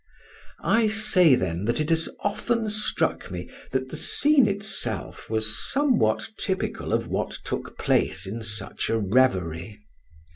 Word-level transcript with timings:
I 0.63 0.87
say, 0.87 1.35
then, 1.35 1.65
that 1.65 1.79
it 1.79 1.91
has 1.91 2.09
often 2.21 2.69
struck 2.69 3.29
me 3.29 3.51
that 3.69 3.89
the 3.89 3.95
scene 3.95 4.47
itself 4.47 5.29
was 5.29 5.71
somewhat 5.71 6.27
typical 6.39 6.91
of 6.91 7.07
what 7.07 7.29
took 7.45 7.77
place 7.77 8.25
in 8.25 8.41
such 8.41 8.89
a 8.89 8.97
reverie. 8.97 9.79